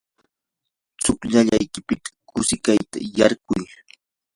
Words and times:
tsukllaykipita 1.01 2.09
qusaykita 2.29 2.97
qarquy. 3.15 3.61